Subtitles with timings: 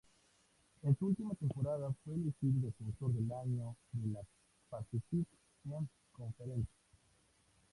[0.81, 4.21] En su última temporada fue elegido Defensor del Año de la
[4.71, 5.27] Pacific
[5.63, 6.67] Ten Conference.